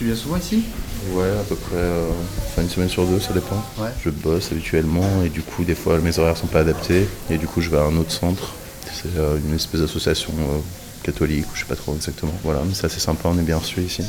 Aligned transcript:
Tu 0.00 0.06
viens 0.06 0.16
souvent 0.16 0.38
ici? 0.38 0.62
Ouais, 1.12 1.28
à 1.28 1.44
peu 1.46 1.56
près 1.56 1.76
euh, 1.76 2.08
enfin, 2.46 2.62
une 2.62 2.70
semaine 2.70 2.88
sur 2.88 3.04
deux, 3.04 3.20
ça 3.20 3.34
dépend. 3.34 3.62
Ouais. 3.76 3.90
Je 4.02 4.08
bosse 4.08 4.50
habituellement 4.50 5.04
et 5.22 5.28
du 5.28 5.42
coup, 5.42 5.62
des 5.62 5.74
fois, 5.74 5.98
mes 5.98 6.18
horaires 6.18 6.38
sont 6.38 6.46
pas 6.46 6.60
adaptés 6.60 7.06
et 7.28 7.36
du 7.36 7.46
coup, 7.46 7.60
je 7.60 7.68
vais 7.68 7.76
à 7.76 7.82
un 7.82 7.94
autre 7.98 8.10
centre. 8.10 8.54
C'est 8.90 9.14
euh, 9.18 9.36
une 9.46 9.54
espèce 9.54 9.82
d'association 9.82 10.32
euh, 10.38 10.58
catholique 11.02 11.44
ou 11.52 11.54
je 11.54 11.60
sais 11.60 11.66
pas 11.66 11.76
trop 11.76 11.94
exactement. 11.94 12.32
Voilà, 12.44 12.60
mais 12.66 12.72
c'est 12.72 12.86
assez 12.86 12.98
sympa, 12.98 13.28
on 13.28 13.38
est 13.38 13.42
bien 13.42 13.58
reçu 13.58 13.82
ici. 13.82 14.02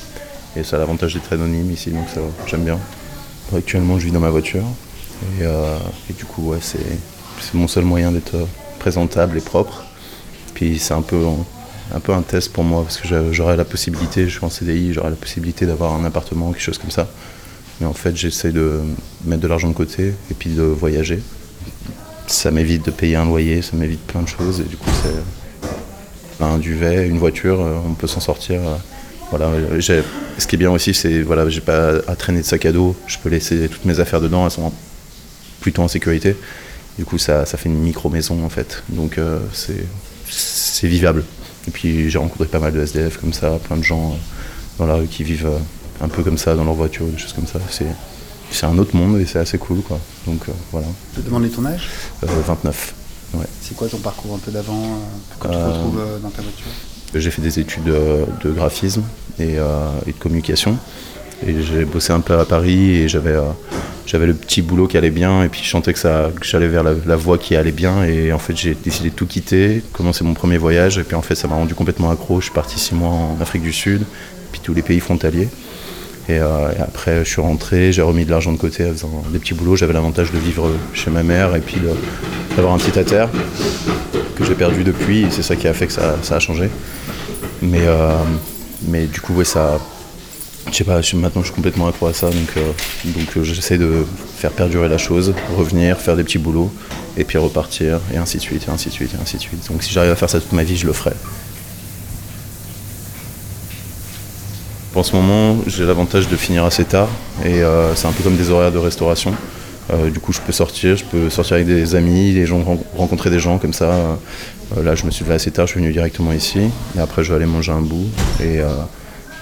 Et 0.56 0.64
ça 0.64 0.78
a 0.78 0.80
l'avantage 0.80 1.14
d'être 1.14 1.34
anonyme 1.34 1.70
ici, 1.70 1.92
donc 1.92 2.08
ça, 2.08 2.22
j'aime 2.48 2.64
bien. 2.64 2.80
Actuellement, 3.54 4.00
je 4.00 4.06
vis 4.06 4.12
dans 4.14 4.22
ma 4.22 4.30
voiture 4.30 4.64
et, 5.42 5.44
et 5.44 6.14
du 6.14 6.24
coup, 6.24 6.52
ouais, 6.52 6.60
c'est 6.62 7.54
mon 7.54 7.68
seul 7.68 7.84
moyen 7.84 8.14
d'être 8.14 8.38
présentable 8.80 9.38
et 9.38 9.42
propre. 9.42 9.84
Puis 10.54 10.80
c'est 10.80 10.94
un 10.94 11.02
peu, 11.02 11.22
un 11.94 12.00
peu 12.00 12.14
un 12.14 12.22
test 12.22 12.52
pour 12.54 12.64
moi 12.64 12.84
parce 12.84 12.98
que 12.98 13.08
j'a- 13.08 13.32
j'aurais 13.32 13.56
la 13.58 13.66
possibilité, 13.66 14.28
je 14.28 14.38
suis 14.38 14.46
en 14.46 14.50
CDI, 14.50 14.94
j'aurais 14.94 15.10
la 15.10 15.16
possibilité 15.16 15.66
d'avoir 15.66 15.94
un 15.94 16.06
appartement, 16.06 16.52
quelque 16.52 16.62
chose 16.62 16.78
comme 16.78 16.92
ça. 16.92 17.08
Mais 17.80 17.88
en 17.88 17.94
fait, 17.94 18.16
j'essaie 18.16 18.52
de 18.52 18.80
mettre 19.26 19.42
de 19.42 19.48
l'argent 19.48 19.68
de 19.70 19.74
côté 19.74 20.14
et 20.30 20.34
puis 20.34 20.52
de 20.52 20.62
voyager. 20.62 21.20
Ça 22.28 22.52
m'évite 22.52 22.86
de 22.86 22.92
payer 22.92 23.16
un 23.16 23.26
loyer, 23.26 23.62
ça 23.62 23.76
m'évite 23.76 24.02
plein 24.02 24.22
de 24.22 24.28
choses 24.28 24.60
et 24.62 24.64
du 24.64 24.78
coup, 24.78 24.90
c'est 25.04 26.44
un 26.44 26.58
duvet, 26.58 27.08
une 27.08 27.18
voiture, 27.20 27.62
euh, 27.62 27.76
on 27.88 27.94
peut 27.94 28.08
s'en 28.08 28.20
sortir. 28.20 28.62
euh, 28.62 28.76
Voilà, 29.30 29.50
ce 29.80 30.46
qui 30.48 30.56
est 30.56 30.58
bien 30.58 30.72
aussi, 30.72 30.94
c'est 30.94 31.22
voilà, 31.22 31.48
j'ai 31.50 31.62
pas 31.62 31.94
à 32.08 32.16
traîner 32.18 32.42
de 32.42 32.46
sac 32.46 32.66
à 32.66 32.72
dos, 32.74 32.96
je 33.08 33.18
peux 33.18 33.30
laisser 33.30 33.70
toutes 33.70 33.86
mes 33.86 34.00
affaires 34.02 34.20
dedans, 34.22 34.44
elles 34.46 34.52
sont 34.52 34.74
plutôt 35.62 35.82
en 35.84 35.88
sécurité. 35.88 36.36
Du 36.98 37.06
coup, 37.06 37.18
ça, 37.18 37.46
ça 37.46 37.58
fait 37.58 37.70
une 37.70 37.80
micro-maison 37.80 38.44
en 38.44 38.50
fait. 38.50 38.84
Donc, 38.90 39.18
euh, 39.18 39.40
c'est 39.54 40.88
vivable. 40.88 41.24
Et 41.68 41.72
puis, 41.72 42.10
j'ai 42.10 42.18
rencontré 42.18 42.46
pas 42.46 42.60
mal 42.60 42.74
de 42.74 42.82
SDF 42.82 43.18
comme 43.18 43.34
ça, 43.34 43.60
plein 43.64 43.78
de 43.78 43.84
gens 43.84 44.12
euh, 44.12 44.16
dans 44.80 44.86
la 44.86 44.96
rue 44.96 45.08
qui 45.08 45.24
vivent 45.24 45.48
euh, 45.48 46.04
un 46.04 46.08
peu 46.08 46.24
comme 46.24 46.38
ça, 46.38 46.56
dans 46.56 46.64
leur 46.64 46.74
voiture, 46.74 47.06
des 47.06 47.18
choses 47.18 47.34
comme 47.34 47.48
ça. 47.48 47.60
C'est 47.70 47.86
c'est 48.54 48.66
un 48.66 48.78
autre 48.80 48.98
monde 48.98 49.18
et 49.18 49.26
c'est 49.26 49.40
assez 49.40 49.58
cool, 49.58 49.82
quoi. 49.82 49.98
Donc, 50.28 50.50
euh, 50.50 50.52
voilà. 50.74 50.88
Je 51.14 51.22
peux 51.22 51.26
demander 51.26 51.50
ton 51.50 51.66
âge? 51.66 51.88
Euh, 52.24 52.28
29. 52.46 52.94
Ouais. 53.36 53.46
C'est 53.62 53.78
quoi 53.78 53.88
ton 53.88 54.00
parcours 54.00 54.36
un 54.36 54.40
peu 54.40 54.52
d'avant 54.52 55.00
Quand 55.40 55.48
tu 55.48 55.56
te 55.56 55.62
retrouves 55.62 56.02
dans 56.22 56.30
ta 56.30 56.42
voiture? 56.42 56.68
J'ai 57.16 57.32
fait 57.32 57.42
des 57.42 57.60
études 57.60 57.86
de, 57.86 58.52
graphisme 58.52 59.04
et, 59.40 59.54
et 59.54 60.12
de 60.12 60.18
communication. 60.20 60.78
Et 61.48 61.62
j'ai 61.62 61.86
bossé 61.86 62.12
un 62.12 62.20
peu 62.20 62.38
à 62.38 62.44
Paris 62.44 62.92
et 62.92 63.08
j'avais 63.08 63.38
j'avais 64.12 64.26
le 64.26 64.34
petit 64.34 64.62
boulot 64.62 64.88
qui 64.88 64.98
allait 64.98 65.10
bien 65.10 65.42
et 65.42 65.48
puis 65.48 65.62
je 65.64 65.70
sentais 65.70 65.94
que, 65.94 66.02
que 66.02 66.46
j'allais 66.46 66.68
vers 66.68 66.84
la, 66.84 66.92
la 67.06 67.16
voie 67.16 67.38
qui 67.38 67.56
allait 67.56 67.72
bien 67.72 68.04
et 68.04 68.34
en 68.34 68.40
fait 68.40 68.58
j'ai 68.58 68.76
décidé 68.76 69.10
de 69.10 69.16
tout 69.16 69.26
quitter, 69.26 69.82
commencer 69.94 70.26
mon 70.26 70.34
premier 70.34 70.58
voyage 70.58 70.98
et 70.98 71.04
puis 71.04 71.16
en 71.16 71.22
fait 71.22 71.36
ça 71.36 71.48
m'a 71.48 71.56
rendu 71.56 71.76
complètement 71.76 72.12
accro. 72.12 72.42
Je 72.42 72.46
suis 72.46 72.54
parti 72.54 72.78
six 72.78 72.94
mois 72.94 73.10
en 73.10 73.38
Afrique 73.40 73.62
du 73.62 73.72
Sud, 73.72 74.02
puis 74.52 74.60
tous 74.62 74.74
les 74.74 74.82
pays 74.82 75.00
frontaliers. 75.00 75.48
Et, 76.28 76.40
euh, 76.40 76.72
après 76.82 77.24
je 77.24 77.30
suis 77.30 77.42
rentré, 77.42 77.94
j'ai 77.94 78.02
remis 78.02 78.26
de 78.26 78.32
l'argent 78.32 78.52
de 78.52 78.58
côté 78.58 78.86
en 78.86 78.92
faisant 78.92 79.24
des 79.32 79.40
petits 79.40 79.54
boulots. 79.54 79.78
J'avais 79.78 79.94
l'avantage 79.94 80.34
de 80.34 80.40
vivre 80.40 80.70
chez 80.94 81.10
ma 81.10 81.24
mère 81.24 81.56
et 81.56 81.62
puis 81.62 81.78
d'avoir 82.58 82.74
un 82.74 82.80
petit 82.80 83.00
à 83.00 83.06
terre 83.06 83.30
que 84.36 84.44
j'ai 84.44 84.56
perdu 84.56 84.84
depuis 84.84 85.22
et 85.22 85.28
c'est 85.30 85.42
ça 85.42 85.56
qui 85.56 85.70
a 85.70 85.74
fait 85.74 85.88
que 85.88 85.94
ça, 85.94 86.18
ça 86.22 86.36
a 86.36 86.40
changé. 86.40 86.70
Mais, 87.62 87.88
euh, 87.88 88.12
mais 88.90 89.06
du 89.06 89.22
coup, 89.22 89.34
ouais, 89.36 89.46
ça. 89.46 89.80
Je 90.72 90.78
sais 90.78 90.84
pas, 90.86 91.02
maintenant 91.16 91.42
je 91.42 91.48
suis 91.48 91.56
complètement 91.56 91.88
accro 91.88 92.08
à 92.08 92.14
ça, 92.14 92.28
donc, 92.30 92.56
euh, 92.56 92.72
donc 93.04 93.28
euh, 93.36 93.44
j'essaie 93.44 93.78
de 93.78 94.06
faire 94.38 94.52
perdurer 94.52 94.88
la 94.88 94.98
chose, 94.98 95.34
revenir, 95.58 95.98
faire 95.98 96.16
des 96.16 96.24
petits 96.24 96.38
boulots, 96.38 96.72
et 97.18 97.26
puis 97.26 97.38
repartir, 97.38 98.00
et 98.14 98.18
ainsi 98.18 98.38
de 98.38 98.42
suite, 98.42 98.66
et 98.68 98.72
ainsi 98.72 98.88
de 98.88 98.94
suite, 98.94 99.12
et 99.14 99.22
ainsi 99.22 99.36
de 99.36 99.42
suite. 99.42 99.68
Donc 99.70 99.84
si 99.84 99.92
j'arrive 99.92 100.12
à 100.12 100.16
faire 100.16 100.30
ça 100.30 100.40
toute 100.40 100.54
ma 100.54 100.64
vie, 100.64 100.78
je 100.78 100.88
le 100.88 100.94
ferai. 100.94 101.12
En 104.96 105.04
ce 105.04 105.14
moment, 105.16 105.58
j'ai 105.68 105.86
l'avantage 105.86 106.30
de 106.30 106.36
finir 106.38 106.64
assez 106.64 106.86
tard, 106.86 107.10
et 107.44 107.62
euh, 107.62 107.94
c'est 107.96 108.08
un 108.08 108.12
peu 108.14 108.24
comme 108.24 108.38
des 108.38 108.50
horaires 108.50 108.72
de 108.72 108.78
restauration. 108.78 109.34
Du 110.14 110.20
coup, 110.22 110.32
je 110.32 110.40
peux 110.40 110.54
sortir, 110.54 110.96
je 110.96 111.04
peux 111.04 111.30
sortir 111.30 111.56
avec 111.56 111.68
des 111.68 111.96
amis, 111.96 112.32
des 112.34 112.46
gens, 112.46 112.64
ren- 112.64 112.82
rencontrer 112.96 113.30
des 113.30 113.40
gens 113.40 113.58
comme 113.58 113.74
ça. 113.74 114.18
Là, 114.82 114.96
je 114.96 115.06
me 115.06 115.12
suis 115.12 115.26
levé 115.26 115.36
assez 115.36 115.52
tard, 115.52 115.68
je 115.68 115.72
suis 115.74 115.82
venu 115.82 115.92
directement 115.92 116.32
ici. 116.32 116.60
Et 116.96 117.00
après, 117.02 117.26
je 117.26 117.30
vais 117.30 117.36
aller 117.36 117.46
manger 117.46 117.74
un 117.74 117.82
bout. 117.82 118.06
Et, 118.42 118.62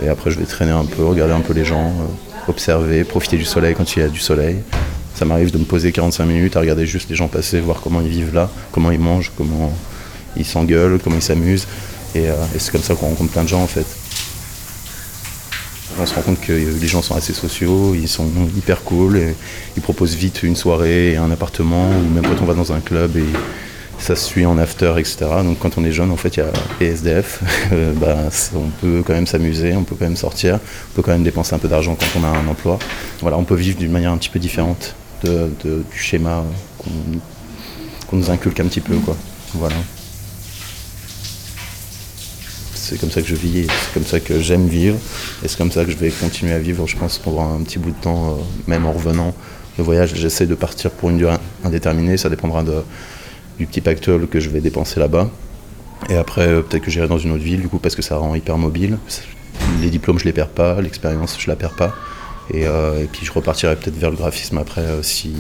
et 0.04 0.08
après, 0.08 0.32
je 0.32 0.40
vais 0.40 0.46
traîner 0.46 0.72
un 0.72 0.86
peu, 0.86 1.04
regarder 1.04 1.34
un 1.34 1.42
peu 1.42 1.54
les 1.54 1.66
gens, 1.66 1.88
euh, 1.88 2.50
observer, 2.50 3.04
profiter 3.04 3.38
du 3.38 3.46
soleil 3.46 3.76
quand 3.76 3.96
il 3.96 4.00
y 4.00 4.04
a 4.04 4.08
du 4.08 4.20
soleil. 4.20 4.58
Ça 5.16 5.26
m'arrive 5.26 5.52
de 5.52 5.58
me 5.58 5.66
poser 5.66 5.92
45 5.92 6.26
minutes 6.26 6.56
à 6.56 6.62
regarder 6.62 6.86
juste 6.86 7.10
les 7.10 7.16
gens 7.16 7.28
passer, 7.28 7.60
voir 7.60 7.82
comment 7.82 8.02
ils 8.02 8.10
vivent 8.10 8.34
là, 8.34 8.50
comment 8.72 8.92
ils 8.92 9.00
mangent, 9.00 9.32
comment 9.38 9.74
ils 10.38 10.46
s'engueulent, 10.46 11.00
comment 11.04 11.18
ils 11.18 11.22
s'amusent. 11.22 11.68
Et, 12.16 12.30
euh, 12.30 12.36
c'est 12.58 12.72
comme 12.72 12.82
ça 12.82 12.96
qu'on 12.96 13.08
rencontre 13.08 13.32
plein 13.32 13.44
de 13.44 13.50
gens 13.50 13.62
en 13.62 13.68
fait. 13.68 13.86
On 16.02 16.06
se 16.06 16.14
rend 16.14 16.22
compte 16.22 16.40
que 16.40 16.54
les 16.54 16.88
gens 16.88 17.02
sont 17.02 17.16
assez 17.16 17.34
sociaux, 17.34 17.94
ils 17.94 18.08
sont 18.08 18.30
hyper 18.56 18.84
cool, 18.84 19.18
et 19.18 19.36
ils 19.76 19.82
proposent 19.82 20.16
vite 20.16 20.44
une 20.44 20.56
soirée 20.56 21.12
et 21.12 21.18
un 21.18 21.30
appartement, 21.30 21.90
ou 21.90 22.14
même 22.14 22.24
quand 22.24 22.42
on 22.42 22.46
va 22.46 22.54
dans 22.54 22.72
un 22.72 22.80
club 22.80 23.18
et 23.18 23.26
ça 24.00 24.16
se 24.16 24.26
suit 24.26 24.46
en 24.46 24.58
after, 24.58 24.94
etc. 24.98 25.18
Donc 25.44 25.60
quand 25.60 25.78
on 25.78 25.84
est 25.84 25.92
jeune, 25.92 26.12
en 26.12 26.18
fait, 26.18 26.38
il 26.38 26.40
y 26.40 26.44
a 26.44 26.52
PSDF, 26.80 27.42
euh, 27.74 27.94
bah, 27.94 28.18
on 28.56 28.70
peut 28.82 29.04
quand 29.06 29.14
même 29.14 29.28
s'amuser, 29.28 29.76
on 29.76 29.84
peut 29.84 29.96
quand 29.98 30.06
même 30.06 30.16
sortir, 30.16 30.56
on 30.92 30.96
peut 30.96 31.02
quand 31.02 31.12
même 31.12 31.24
dépenser 31.24 31.54
un 31.54 31.60
peu 31.60 31.68
d'argent 31.68 31.96
quand 31.96 32.20
on 32.20 32.24
a 32.24 32.30
un 32.30 32.48
emploi. 32.48 32.80
Voilà, 33.22 33.38
on 33.38 33.44
peut 33.44 33.56
vivre 33.56 33.78
d'une 33.78 33.92
manière 33.92 34.12
un 34.12 34.18
petit 34.18 34.30
peu 34.30 34.40
différente 34.40 34.96
du 35.24 36.00
schéma 36.00 36.44
qu'on 36.78 38.16
nous 38.16 38.32
inculque 38.32 38.60
un 38.60 38.66
petit 38.66 38.82
peu, 38.82 38.96
quoi. 38.98 39.16
Voilà. 39.54 39.76
C'est 42.74 43.00
comme 43.00 43.12
ça 43.12 43.22
que 43.22 43.28
je 43.28 43.36
vis, 43.36 43.68
c'est 43.68 43.94
comme 43.94 44.06
ça 44.06 44.20
que 44.20 44.40
j'aime 44.40 44.68
vivre, 44.68 44.98
et 45.44 45.48
c'est 45.48 45.58
comme 45.58 45.72
ça 45.72 45.86
que 45.86 45.92
je 45.92 45.98
vais 45.98 46.10
continuer 46.10 46.54
à 46.54 46.60
vivre, 46.60 46.88
je 46.88 46.98
pense, 46.98 47.20
pendant 47.20 47.54
un 47.54 47.62
petit 47.62 47.78
bout 47.78 47.92
de 47.92 48.02
temps, 48.02 48.30
euh, 48.30 48.34
même 48.68 48.88
en 48.88 48.94
revenant. 48.94 49.36
Le 49.78 49.84
voyage, 49.84 50.16
j'essaie 50.16 50.48
de 50.48 50.56
partir 50.56 50.90
pour 50.90 51.10
une 51.10 51.18
durée 51.18 51.36
indéterminée, 51.64 52.18
ça 52.18 52.30
dépendra 52.30 52.64
de, 52.64 52.82
du 53.60 53.68
petit 53.68 53.82
pactole 53.82 54.28
que 54.28 54.40
je 54.40 54.50
vais 54.50 54.62
dépenser 54.62 55.00
là-bas. 55.00 55.30
Et 56.10 56.16
après, 56.16 56.48
euh, 56.48 56.62
peut-être 56.62 56.84
que 56.84 56.92
j'irai 56.92 57.08
dans 57.08 57.18
une 57.18 57.32
autre 57.32 57.44
ville, 57.44 57.62
du 57.62 57.68
coup, 57.68 57.78
parce 57.78 57.96
que 57.96 58.02
ça 58.02 58.18
rend 58.18 58.34
hyper 58.34 58.58
mobile. 58.58 58.98
Les 59.82 59.90
diplômes, 59.90 60.18
je 60.18 60.26
les 60.26 60.32
perds 60.32 60.50
pas, 60.50 60.80
l'expérience, 60.82 61.38
je 61.38 61.48
la 61.50 61.58
perds 61.58 61.76
pas. 61.76 61.94
Et, 62.52 62.66
euh, 62.66 63.06
puis 63.12 63.26
je 63.26 63.32
repartirai 63.32 63.76
peut-être 63.76 63.98
vers 63.98 64.10
le 64.10 64.16
graphisme 64.16 64.58
après, 64.58 64.82
euh, 64.82 65.04
si, 65.04 65.36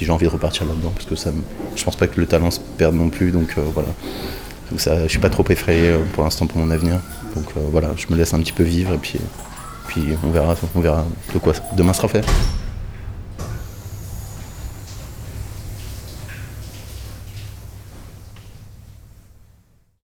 j'ai 0.00 0.10
envie 0.10 0.24
de 0.24 0.30
repartir 0.30 0.66
là-dedans, 0.66 0.90
parce 0.94 1.06
que 1.06 1.14
ça, 1.14 1.30
je 1.76 1.84
pense 1.84 1.96
pas 1.96 2.06
que 2.06 2.18
le 2.18 2.26
talent 2.26 2.50
se 2.50 2.60
perde 2.78 2.94
non 2.94 3.10
plus, 3.10 3.30
donc 3.30 3.54
voilà. 3.56 3.88
Donc 4.70 4.80
ça, 4.80 5.02
je 5.02 5.08
suis 5.08 5.18
pas 5.18 5.30
trop 5.30 5.44
effrayé 5.48 5.94
pour 6.14 6.24
l'instant 6.24 6.46
pour 6.46 6.58
mon 6.58 6.70
avenir. 6.70 6.98
Donc 7.36 7.44
voilà, 7.70 7.90
je 7.96 8.06
me 8.12 8.16
laisse 8.16 8.34
un 8.34 8.40
petit 8.40 8.52
peu 8.52 8.64
vivre 8.64 8.94
et 8.94 8.98
puis, 8.98 9.20
puis 9.86 10.02
on 10.24 10.30
verra, 10.30 10.56
on 10.74 10.80
verra 10.80 11.04
de 11.32 11.38
quoi 11.38 11.52
demain 11.76 11.92
sera 11.92 12.08
fait. 12.08 12.24